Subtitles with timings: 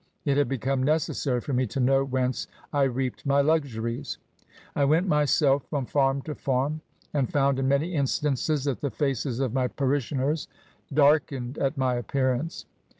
[0.25, 4.17] It had become necessary for me to know whence I reaped my luxuries.
[4.75, 6.81] I went myself from farm to farm,
[7.13, 10.47] and found in many instances that the faces of my parish ioners
[10.91, 12.65] darkened at my appearance.